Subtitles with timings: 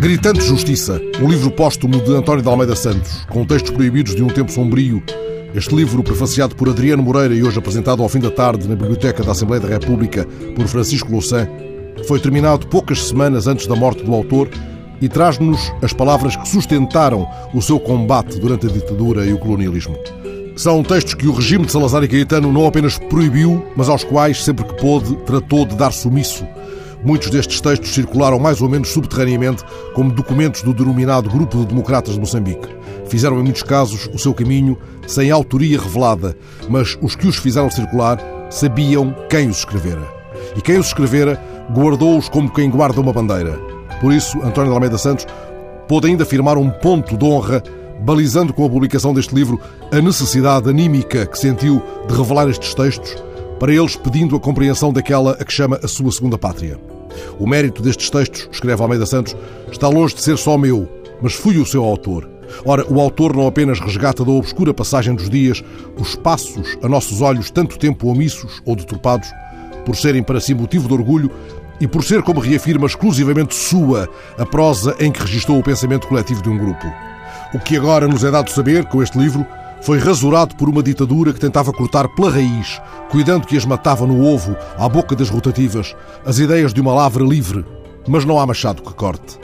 [0.00, 4.26] Gritante Justiça, um livro póstumo de António de Almeida Santos, com textos proibidos de um
[4.26, 5.02] tempo sombrio.
[5.54, 9.22] Este livro, prefaciado por Adriano Moreira e hoje apresentado ao fim da tarde na Biblioteca
[9.22, 11.48] da Assembleia da República por Francisco Louçã,
[12.06, 14.48] foi terminado poucas semanas antes da morte do autor
[15.00, 19.96] e traz-nos as palavras que sustentaram o seu combate durante a ditadura e o colonialismo.
[20.60, 24.44] São textos que o regime de Salazar e Caetano não apenas proibiu, mas aos quais,
[24.44, 26.46] sempre que pôde, tratou de dar sumiço.
[27.02, 32.12] Muitos destes textos circularam mais ou menos subterraneamente como documentos do denominado Grupo de Democratas
[32.12, 32.68] de Moçambique.
[33.08, 34.76] Fizeram, em muitos casos, o seu caminho
[35.06, 36.36] sem autoria revelada,
[36.68, 38.18] mas os que os fizeram circular
[38.50, 40.06] sabiam quem os escrevera.
[40.54, 43.58] E quem os escrevera guardou-os como quem guarda uma bandeira.
[43.98, 45.26] Por isso, António de Almeida Santos
[45.88, 47.62] pôde ainda firmar um ponto de honra,
[48.00, 49.60] balizando com a publicação deste livro
[49.92, 53.16] a necessidade anímica que sentiu de revelar estes textos,
[53.58, 56.78] para eles pedindo a compreensão daquela a que chama a sua segunda pátria.
[57.38, 59.36] O mérito destes textos, escreve Almeida Santos,
[59.70, 60.88] está longe de ser só meu,
[61.20, 62.28] mas fui o seu autor.
[62.64, 65.62] Ora, o autor não apenas resgata da obscura passagem dos dias
[65.98, 69.28] os passos a nossos olhos tanto tempo omissos ou deturpados,
[69.84, 71.30] por serem para si motivo de orgulho
[71.80, 76.42] e por ser, como reafirma, exclusivamente sua a prosa em que registrou o pensamento coletivo
[76.42, 76.86] de um grupo.
[77.52, 79.44] O que agora nos é dado saber, com este livro,
[79.82, 84.24] foi rasurado por uma ditadura que tentava cortar pela raiz, cuidando que as matava no
[84.24, 87.64] ovo, à boca das rotativas, as ideias de uma lavra livre.
[88.06, 89.36] Mas não há machado que corte.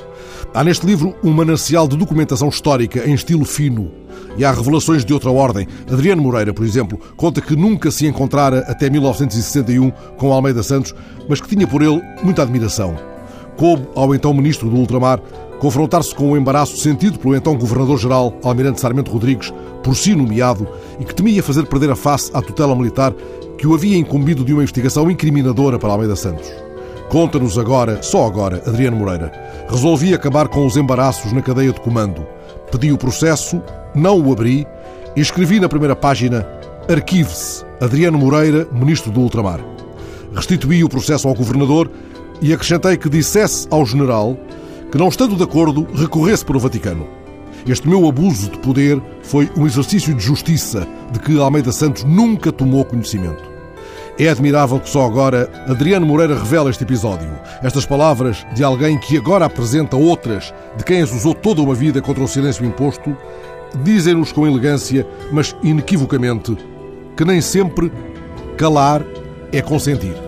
[0.55, 3.91] Há neste livro um manancial de documentação histórica em estilo fino.
[4.37, 5.67] E há revelações de outra ordem.
[5.91, 10.95] Adriano Moreira, por exemplo, conta que nunca se encontrara até 1961 com Almeida Santos,
[11.29, 13.16] mas que tinha por ele muita admiração.
[13.57, 15.21] Coube ao então ministro do Ultramar
[15.59, 20.69] confrontar-se com o embaraço sentido pelo então Governador-Geral Almirante Sarmento Rodrigues, por si nomeado,
[21.01, 23.13] e que temia fazer perder a face à tutela militar
[23.57, 26.51] que o havia incumbido de uma investigação incriminadora para Almeida Santos.
[27.09, 29.33] Conta-nos agora, só agora, Adriano Moreira.
[29.69, 32.27] Resolvi acabar com os embaraços na cadeia de comando.
[32.71, 33.63] Pedi o processo,
[33.95, 34.67] não o abri
[35.15, 36.47] e escrevi na primeira página
[36.89, 39.61] Arquive-se, Adriano Moreira, Ministro do Ultramar.
[40.35, 41.91] Restituí o processo ao Governador
[42.41, 44.37] e acrescentei que dissesse ao General
[44.91, 47.07] que, não estando de acordo, recorresse para o Vaticano.
[47.67, 52.53] Este meu abuso de poder foi um exercício de justiça de que Almeida Santos nunca
[52.53, 53.43] tomou conhecimento.
[54.19, 57.29] É admirável que só agora Adriano Moreira revela este episódio.
[57.63, 62.01] Estas palavras de alguém que agora apresenta outras de quem as usou toda uma vida
[62.01, 63.15] contra o silêncio imposto,
[63.83, 66.57] dizem-nos com elegância, mas inequivocamente,
[67.15, 67.93] que nem sempre
[68.57, 69.05] calar
[69.53, 70.26] é consentir.